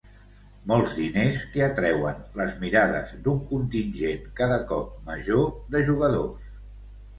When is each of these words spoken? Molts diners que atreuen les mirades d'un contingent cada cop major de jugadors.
Molts 0.69 0.95
diners 0.99 1.41
que 1.55 1.61
atreuen 1.65 2.23
les 2.41 2.55
mirades 2.63 3.13
d'un 3.29 3.39
contingent 3.53 4.27
cada 4.43 4.59
cop 4.75 4.91
major 5.13 5.49
de 5.77 5.85
jugadors. 5.93 6.53